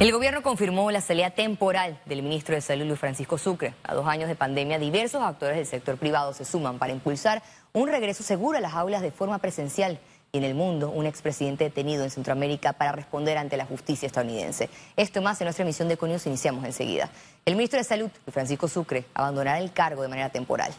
[0.00, 3.74] El gobierno confirmó la salida temporal del ministro de Salud, Luis Francisco Sucre.
[3.84, 7.88] A dos años de pandemia, diversos actores del sector privado se suman para impulsar un
[7.88, 10.00] regreso seguro a las aulas de forma presencial.
[10.32, 14.68] Y en el mundo, un expresidente detenido en Centroamérica para responder ante la justicia estadounidense.
[14.96, 17.08] Esto más en nuestra emisión de Conius iniciamos enseguida.
[17.44, 20.74] El ministro de Salud, Luis Francisco Sucre, abandonará el cargo de manera temporal.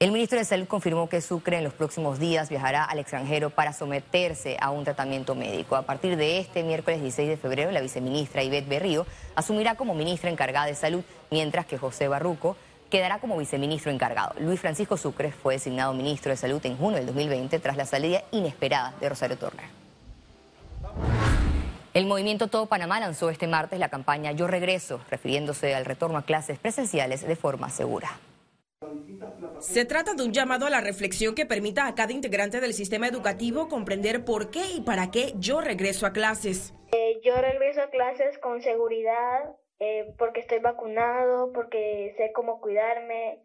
[0.00, 3.72] El ministro de Salud confirmó que Sucre en los próximos días viajará al extranjero para
[3.72, 5.76] someterse a un tratamiento médico.
[5.76, 10.30] A partir de este miércoles 16 de febrero, la viceministra Ivette Berrío asumirá como ministra
[10.30, 12.56] encargada de salud, mientras que José Barruco
[12.90, 14.34] quedará como viceministro encargado.
[14.40, 18.24] Luis Francisco Sucre fue designado ministro de Salud en junio del 2020 tras la salida
[18.32, 19.66] inesperada de Rosario Turner.
[21.94, 26.22] El movimiento Todo Panamá lanzó este martes la campaña Yo Regreso, refiriéndose al retorno a
[26.22, 28.10] clases presenciales de forma segura.
[29.60, 33.08] Se trata de un llamado a la reflexión que permita a cada integrante del sistema
[33.08, 36.74] educativo comprender por qué y para qué yo regreso a clases.
[36.92, 43.40] Eh, yo regreso a clases con seguridad, eh, porque estoy vacunado, porque sé cómo cuidarme,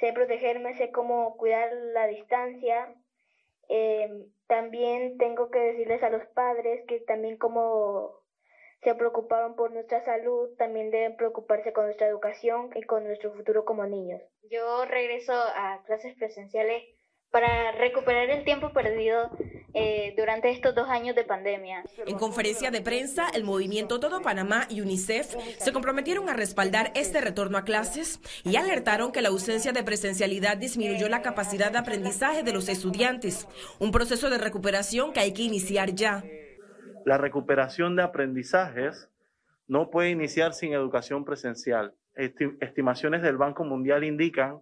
[0.00, 2.94] sé protegerme, sé cómo cuidar la distancia.
[3.68, 8.23] Eh, también tengo que decirles a los padres que también como
[8.84, 13.64] se preocuparon por nuestra salud, también deben preocuparse con nuestra educación y con nuestro futuro
[13.64, 14.20] como niños.
[14.50, 16.84] Yo regreso a clases presenciales
[17.30, 19.28] para recuperar el tiempo perdido
[19.72, 21.82] eh, durante estos dos años de pandemia.
[22.06, 27.20] En conferencia de prensa, el movimiento Todo Panamá y UNICEF se comprometieron a respaldar este
[27.20, 32.44] retorno a clases y alertaron que la ausencia de presencialidad disminuyó la capacidad de aprendizaje
[32.44, 33.48] de los estudiantes,
[33.80, 36.22] un proceso de recuperación que hay que iniciar ya
[37.04, 39.10] la recuperación de aprendizajes
[39.66, 41.94] no puede iniciar sin educación presencial.
[42.14, 44.60] Estimaciones del Banco Mundial indican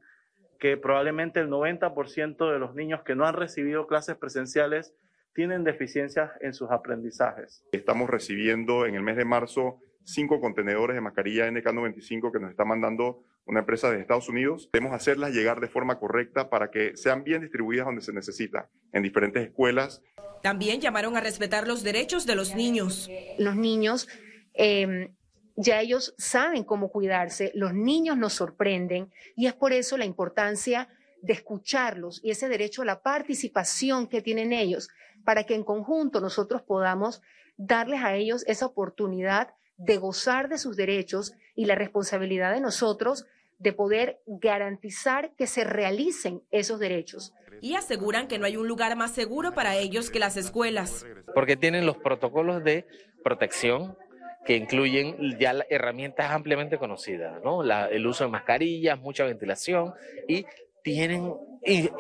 [0.58, 4.94] que probablemente el 90% de los niños que no han recibido clases presenciales
[5.34, 7.64] tienen deficiencias en sus aprendizajes.
[7.72, 12.64] Estamos recibiendo en el mes de marzo cinco contenedores de mascarilla NK95 que nos está
[12.64, 14.68] mandando una empresa de Estados Unidos.
[14.72, 19.02] Debemos hacerlas llegar de forma correcta para que sean bien distribuidas donde se necesita, en
[19.02, 20.02] diferentes escuelas.
[20.42, 23.10] También llamaron a respetar los derechos de los niños.
[23.38, 24.08] Los niños,
[24.54, 25.14] em,
[25.56, 30.88] ya ellos saben cómo cuidarse, los niños nos sorprenden y es por eso la importancia
[31.20, 34.88] de escucharlos y ese derecho a la participación que tienen ellos,
[35.24, 37.22] para que en conjunto nosotros podamos
[37.56, 43.26] darles a ellos esa oportunidad de gozar de sus derechos y la responsabilidad de nosotros
[43.58, 47.32] de poder garantizar que se realicen esos derechos.
[47.60, 51.06] Y aseguran que no hay un lugar más seguro para ellos que las escuelas.
[51.32, 52.86] Porque tienen los protocolos de
[53.22, 53.96] protección
[54.44, 57.62] que incluyen ya herramientas ampliamente conocidas, ¿no?
[57.62, 59.94] el uso de mascarillas, mucha ventilación
[60.26, 60.44] y
[60.82, 61.32] tienen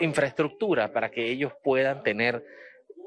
[0.00, 2.44] infraestructura para que ellos puedan tener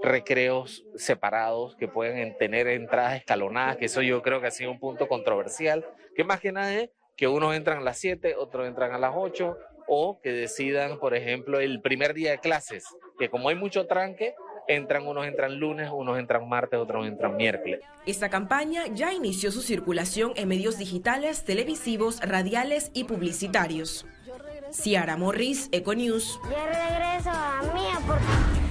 [0.04, 4.80] recreos separados, que pueden tener entradas escalonadas, que eso yo creo que ha sido un
[4.80, 5.86] punto controversial,
[6.16, 9.14] que más que nada es que unos entran a las 7, otros entran a las
[9.16, 9.58] 8,
[9.88, 12.86] o que decidan, por ejemplo, el primer día de clases,
[13.18, 14.36] que como hay mucho tranque,
[14.68, 17.82] entran, unos entran lunes, unos entran martes, otros entran miércoles.
[18.06, 24.06] Esta campaña ya inició su circulación en medios digitales, televisivos, radiales y publicitarios.
[24.72, 26.40] Ciara Morris, Econews.
[26.44, 28.65] Yo regreso a mí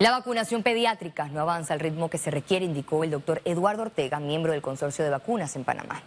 [0.00, 4.20] la vacunación pediátrica no avanza al ritmo que se requiere, indicó el doctor Eduardo Ortega,
[4.20, 6.04] miembro del consorcio de vacunas en Panamá.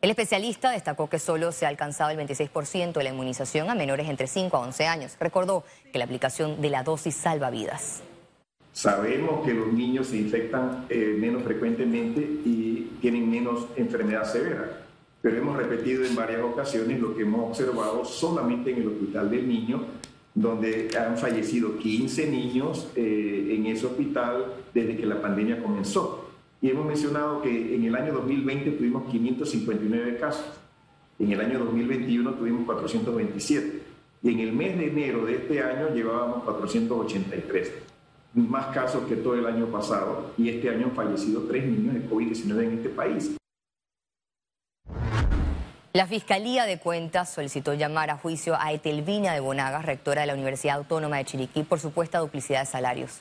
[0.00, 4.08] El especialista destacó que solo se ha alcanzado el 26% de la inmunización a menores
[4.08, 5.16] entre 5 a 11 años.
[5.18, 8.02] Recordó que la aplicación de la dosis salva vidas.
[8.72, 14.78] Sabemos que los niños se infectan eh, menos frecuentemente y tienen menos enfermedad severa,
[15.20, 19.48] pero hemos repetido en varias ocasiones lo que hemos observado solamente en el hospital del
[19.48, 19.86] niño
[20.34, 26.30] donde han fallecido 15 niños eh, en ese hospital desde que la pandemia comenzó.
[26.60, 30.46] Y hemos mencionado que en el año 2020 tuvimos 559 casos,
[31.18, 33.82] en el año 2021 tuvimos 427
[34.22, 37.72] y en el mes de enero de este año llevábamos 483,
[38.34, 42.08] más casos que todo el año pasado y este año han fallecido tres niños de
[42.08, 43.36] COVID-19 en este país.
[45.94, 50.32] La Fiscalía de Cuentas solicitó llamar a juicio a Etelvina de Bonaga, rectora de la
[50.32, 53.20] Universidad Autónoma de Chiriquí, por supuesta duplicidad de salarios.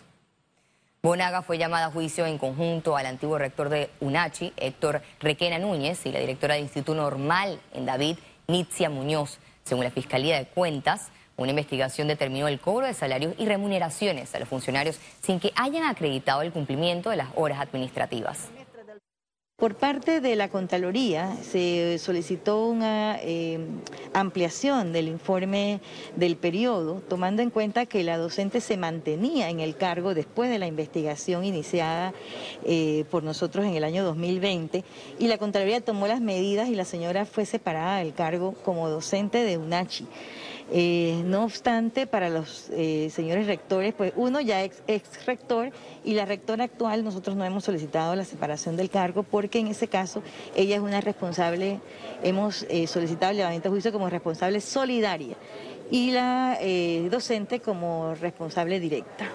[1.03, 6.05] Bonaga fue llamada a juicio en conjunto al antiguo rector de UNACHI, Héctor Requena Núñez,
[6.05, 9.39] y la directora de Instituto Normal en David, Nitzia Muñoz.
[9.65, 14.39] Según la Fiscalía de Cuentas, una investigación determinó el cobro de salarios y remuneraciones a
[14.39, 18.47] los funcionarios sin que hayan acreditado el cumplimiento de las horas administrativas.
[19.61, 23.59] Por parte de la Contraloría se solicitó una eh,
[24.11, 25.81] ampliación del informe
[26.15, 30.57] del periodo, tomando en cuenta que la docente se mantenía en el cargo después de
[30.57, 32.11] la investigación iniciada
[32.65, 34.83] eh, por nosotros en el año 2020
[35.19, 39.43] y la Contraloría tomó las medidas y la señora fue separada del cargo como docente
[39.43, 40.07] de UNACHI.
[40.73, 45.71] Eh, no obstante, para los eh, señores rectores, pues uno ya ex, ex, rector
[46.05, 49.89] y la rectora actual, nosotros no hemos solicitado la separación del cargo porque en ese
[49.89, 50.23] caso
[50.55, 51.81] ella es una responsable,
[52.23, 55.35] hemos eh, solicitado el levantamiento de juicio como responsable solidaria
[55.91, 56.57] y la
[57.09, 59.29] docente como responsable directa.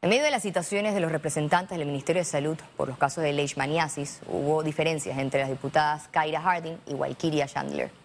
[0.00, 3.22] En medio de las citaciones de los representantes del Ministerio de Salud por los casos
[3.22, 8.03] de leishmaniasis, hubo diferencias entre las diputadas Kaira Harding y Walkiria Chandler.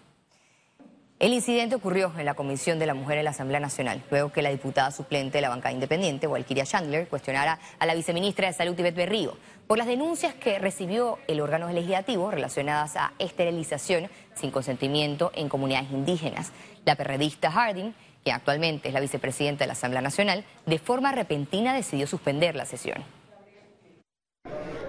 [1.20, 4.42] El incidente ocurrió en la Comisión de la Mujer en la Asamblea Nacional, luego que
[4.42, 8.80] la diputada suplente de la bancada independiente, Walkiria Chandler, cuestionara a la viceministra de Salud,
[8.80, 9.38] Ivette Berrío,
[9.68, 15.92] por las denuncias que recibió el órgano legislativo relacionadas a esterilización sin consentimiento en comunidades
[15.92, 16.54] indígenas.
[16.86, 17.94] La perredista Harding,
[18.24, 22.64] que actualmente es la vicepresidenta de la Asamblea Nacional, de forma repentina decidió suspender la
[22.64, 23.04] sesión.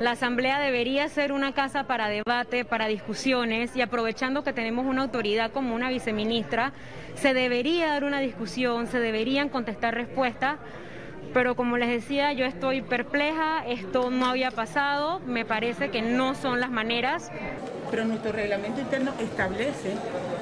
[0.01, 5.03] La Asamblea debería ser una casa para debate, para discusiones y aprovechando que tenemos una
[5.03, 6.73] autoridad como una viceministra,
[7.17, 10.57] se debería dar una discusión, se deberían contestar respuestas,
[11.35, 16.35] pero como les decía, yo estoy perpleja, esto no había pasado, me parece que no
[16.35, 17.31] son las maneras.
[17.91, 19.93] Pero nuestro reglamento interno establece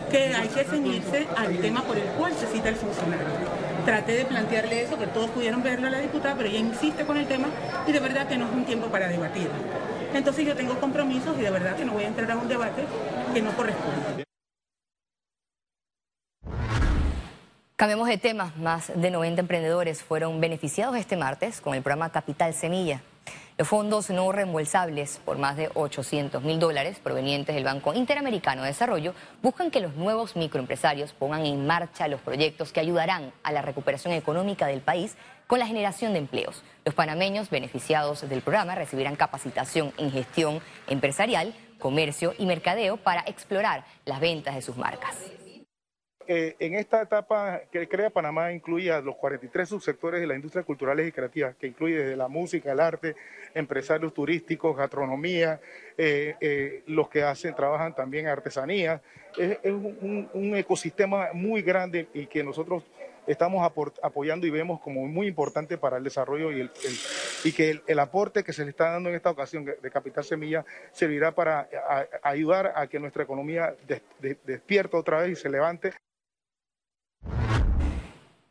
[0.08, 3.57] que hay que ceñirse al tema por el cual se cita el funcionario
[3.88, 7.16] traté de plantearle eso, que todos pudieron verlo a la diputada, pero ella insiste con
[7.16, 7.48] el tema
[7.86, 9.48] y de verdad que no es un tiempo para debatir.
[10.12, 12.84] Entonces yo tengo compromisos y de verdad que no voy a entrar a un debate
[13.32, 14.24] que no corresponde.
[17.76, 18.52] Cambiemos de tema.
[18.58, 23.00] Más de 90 emprendedores fueron beneficiados este martes con el programa Capital Semilla.
[23.58, 28.68] Los fondos no reembolsables por más de 800 mil dólares provenientes del Banco Interamericano de
[28.68, 33.62] Desarrollo buscan que los nuevos microempresarios pongan en marcha los proyectos que ayudarán a la
[33.62, 35.16] recuperación económica del país
[35.48, 36.62] con la generación de empleos.
[36.84, 43.84] Los panameños beneficiados del programa recibirán capacitación en gestión empresarial, comercio y mercadeo para explorar
[44.04, 45.16] las ventas de sus marcas.
[46.30, 51.08] Eh, en esta etapa que crea Panamá incluye los 43 subsectores de la industria culturales
[51.08, 53.16] y creativas, que incluye desde la música, el arte,
[53.54, 55.58] empresarios turísticos, gastronomía,
[55.96, 59.00] eh, eh, los que hacen, trabajan también artesanía.
[59.38, 62.84] Es, un, ecosistema muy grande y que nosotros
[63.26, 63.66] estamos
[64.02, 68.64] apoyando y vemos como muy importante para el desarrollo y, que el, aporte que se
[68.64, 71.68] le está dando en esta ocasión de Capital Semilla servirá para
[72.22, 75.92] ayudar a que nuestra economía des, de, despierte otra vez y se levante.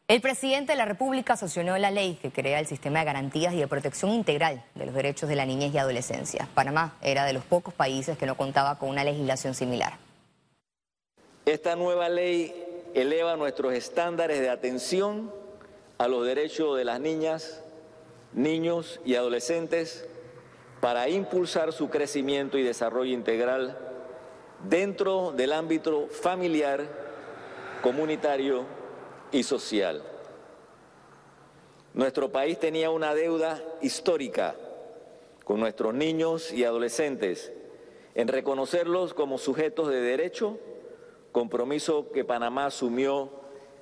[0.09, 3.59] El presidente de la República sancionó la ley que crea el sistema de garantías y
[3.59, 6.47] de protección integral de los derechos de la niñez y adolescencia.
[6.53, 9.97] Panamá era de los pocos países que no contaba con una legislación similar.
[11.45, 12.55] Esta nueva ley
[12.93, 15.29] eleva nuestros estándares de atención
[15.97, 17.61] a los derechos de las niñas,
[18.31, 20.07] niños y adolescentes
[20.79, 23.77] para impulsar su crecimiento y desarrollo integral
[24.69, 26.87] dentro del ámbito familiar,
[27.81, 28.76] comunitario
[29.31, 30.03] y social.
[31.93, 34.55] Nuestro país tenía una deuda histórica
[35.43, 37.51] con nuestros niños y adolescentes
[38.13, 40.59] en reconocerlos como sujetos de derecho,
[41.31, 43.31] compromiso que Panamá asumió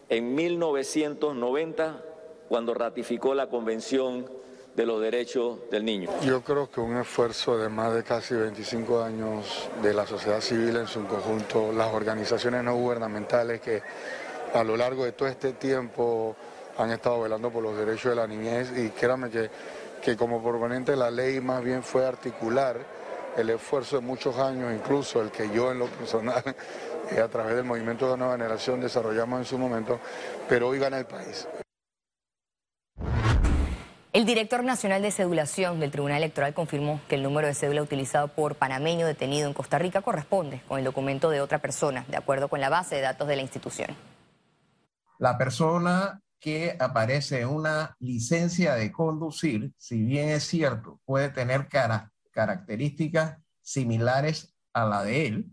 [0.09, 2.03] en 1990
[2.47, 4.29] cuando ratificó la Convención
[4.75, 6.09] de los Derechos del Niño.
[6.21, 10.75] Yo creo que un esfuerzo de más de casi 25 años de la sociedad civil
[10.75, 13.81] en su conjunto, las organizaciones no gubernamentales que
[14.55, 16.35] a lo largo de todo este tiempo
[16.77, 19.49] han estado velando por los derechos de la niñez y créanme que,
[20.01, 22.77] que como proponente de la ley más bien fue articular
[23.35, 26.41] el esfuerzo de muchos años, incluso el que yo en lo personal,
[27.11, 29.99] eh, a través del movimiento de la nueva generación desarrollamos en su momento,
[30.47, 31.47] pero hoy gana el país.
[34.13, 38.29] El director nacional de cedulación del Tribunal Electoral confirmó que el número de cédula utilizado
[38.29, 42.47] por panameño detenido en Costa Rica corresponde con el documento de otra persona, de acuerdo
[42.47, 44.14] con la base de datos de la institución.
[45.19, 52.11] La persona que aparece una licencia de conducir, si bien es cierto, puede tener cara,
[52.31, 55.51] características similares a la de él,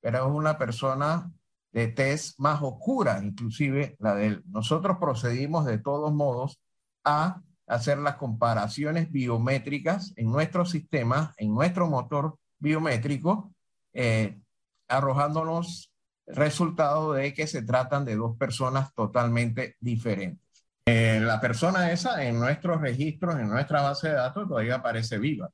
[0.00, 1.30] pero es una persona
[1.72, 4.42] de tez más oscura, inclusive la de él.
[4.46, 6.60] Nosotros procedimos de todos modos
[7.04, 13.54] a hacer las comparaciones biométricas en nuestro sistema, en nuestro motor biométrico,
[13.92, 14.40] eh,
[14.88, 15.91] arrojándonos
[16.26, 20.40] resultado de que se tratan de dos personas totalmente diferentes.
[20.86, 25.50] Eh, la persona esa en nuestros registros, en nuestra base de datos, todavía aparece viva.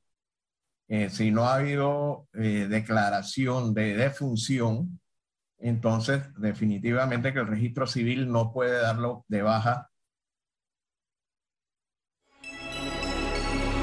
[0.87, 4.99] Eh, si no ha habido eh, declaración de defunción,
[5.59, 9.89] entonces definitivamente que el registro civil no puede darlo de baja.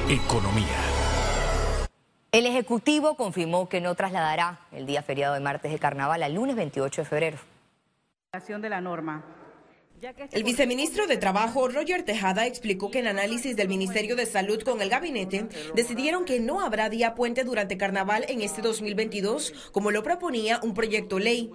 [0.09, 0.96] Economía.
[2.37, 6.55] El Ejecutivo confirmó que no trasladará el día feriado de martes de carnaval al lunes
[6.55, 7.39] 28 de febrero.
[8.61, 9.25] De la norma.
[10.33, 14.83] El viceministro de Trabajo, Roger Tejada, explicó que en análisis del Ministerio de Salud con
[14.83, 20.03] el gabinete, decidieron que no habrá día puente durante carnaval en este 2022, como lo
[20.03, 21.51] proponía un proyecto ley.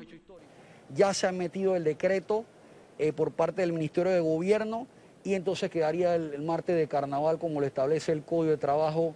[0.95, 2.43] Ya se ha metido el decreto
[2.97, 4.87] eh, por parte del Ministerio de Gobierno
[5.23, 9.13] y entonces quedaría el, martes de carnaval como lo establece el Código de Trabajo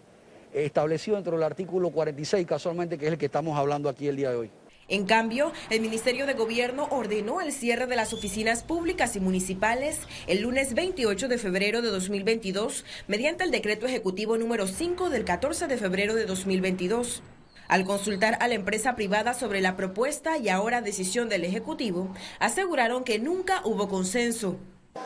[0.63, 4.29] establecido dentro del artículo 46, casualmente, que es el que estamos hablando aquí el día
[4.29, 4.51] de hoy.
[4.87, 9.99] En cambio, el Ministerio de Gobierno ordenó el cierre de las oficinas públicas y municipales
[10.27, 15.65] el lunes 28 de febrero de 2022 mediante el decreto ejecutivo número 5 del 14
[15.67, 17.23] de febrero de 2022.
[17.67, 23.03] Al consultar a la empresa privada sobre la propuesta y ahora decisión del Ejecutivo, aseguraron
[23.03, 24.57] que nunca hubo consenso.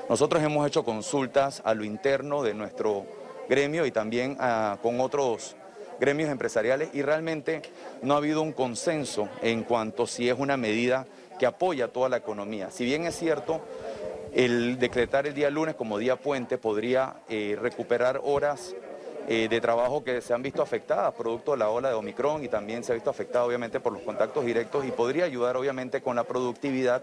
[0.09, 3.05] Nosotros hemos hecho consultas a lo interno de nuestro
[3.49, 5.55] gremio y también ah, con otros
[5.99, 7.61] gremios empresariales y realmente
[8.01, 12.17] no ha habido un consenso en cuanto si es una medida que apoya toda la
[12.17, 12.71] economía.
[12.71, 13.61] Si bien es cierto,
[14.33, 18.75] el decretar el día lunes como día puente podría eh, recuperar horas
[19.27, 22.47] eh, de trabajo que se han visto afectadas producto de la ola de Omicron y
[22.47, 26.15] también se ha visto afectada obviamente por los contactos directos y podría ayudar obviamente con
[26.15, 27.01] la productividad.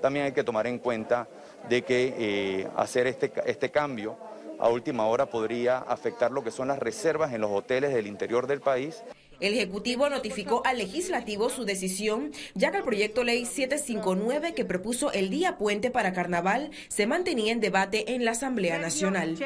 [0.00, 1.26] También hay que tomar en cuenta
[1.68, 4.16] de que eh, hacer este, este cambio
[4.58, 8.46] a última hora podría afectar lo que son las reservas en los hoteles del interior
[8.46, 9.02] del país.
[9.40, 15.12] El Ejecutivo notificó al Legislativo su decisión, ya que el proyecto ley 759 que propuso
[15.12, 19.38] el día puente para carnaval se mantenía en debate en la Asamblea Nacional.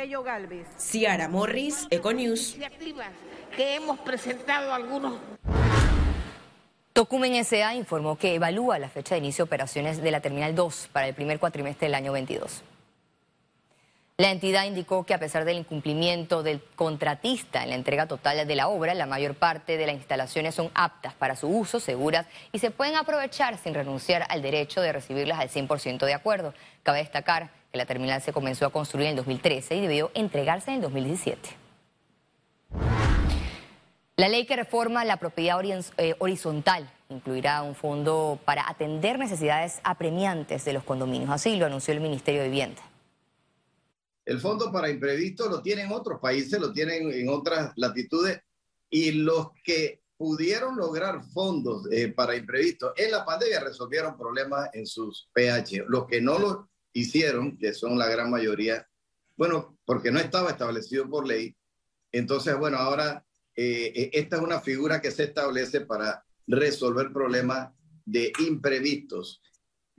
[0.78, 2.56] Ciara Morris, Econews.
[3.54, 5.18] Que hemos presentado algunos.
[6.94, 7.74] Tocumen S.A.
[7.74, 11.14] informó que evalúa la fecha de inicio de operaciones de la Terminal 2 para el
[11.14, 12.62] primer cuatrimestre del año 22.
[14.18, 18.54] La entidad indicó que a pesar del incumplimiento del contratista en la entrega total de
[18.54, 22.58] la obra, la mayor parte de las instalaciones son aptas para su uso, seguras y
[22.58, 26.52] se pueden aprovechar sin renunciar al derecho de recibirlas al 100% de acuerdo.
[26.82, 30.70] Cabe destacar que la terminal se comenzó a construir en el 2013 y debió entregarse
[30.70, 31.48] en el 2017.
[34.16, 35.58] La ley que reforma la propiedad
[35.96, 41.30] eh, horizontal incluirá un fondo para atender necesidades apremiantes de los condominios.
[41.30, 42.82] Así lo anunció el Ministerio de Vivienda.
[44.24, 48.40] El fondo para imprevistos lo tienen otros países, lo tienen en otras latitudes
[48.88, 54.86] y los que pudieron lograr fondos eh, para imprevistos en la pandemia resolvieron problemas en
[54.86, 55.86] sus PH.
[55.88, 58.88] Los que no lo hicieron, que son la gran mayoría,
[59.36, 61.56] bueno, porque no estaba establecido por ley,
[62.12, 63.24] entonces, bueno, ahora
[63.56, 67.70] eh, eh, esta es una figura que se establece para resolver problemas
[68.04, 69.42] de imprevistos.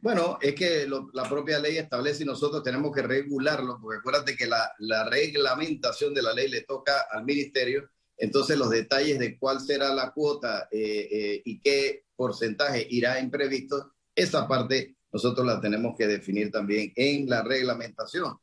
[0.04, 4.48] Bueno, es que la propia ley establece y nosotros tenemos que regularlo, porque acuérdate que
[4.48, 9.94] la, reglamentación de la ley le toca al ministerio, entonces los detalles de cuál será
[9.94, 16.06] la cuota eh, eh, y qué porcentaje irá imprevisto, esa parte nosotros la tenemos que
[16.06, 18.38] definir también en la reglamentación.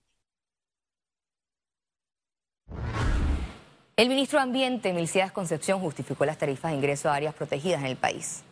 [3.97, 7.87] El ministro de Ambiente, Milciades Concepción, justificó las tarifas de ingreso a áreas protegidas en
[7.89, 8.45] el país.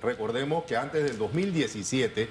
[0.00, 2.28] Recordemos que antes del 2017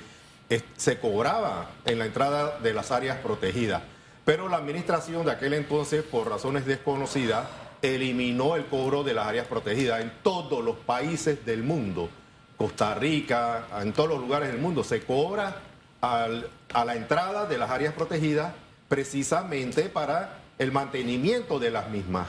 [0.76, 3.84] se cobraba en la entrada de las áreas protegidas,
[4.26, 7.48] pero la administración de aquel entonces, por razones desconocidas,
[7.84, 12.10] eliminó el cobro de las áreas protegidas en todos los países del mundo.
[12.58, 15.62] Costa Rica, en todos los lugares del mundo, se cobra
[16.02, 18.54] a la entrada de las áreas protegidas
[18.90, 22.28] precisamente para el mantenimiento de las mismas.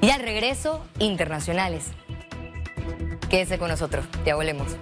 [0.00, 1.90] Y al regreso, internacionales.
[3.36, 4.78] Quédese con nosotros, ya volvemos.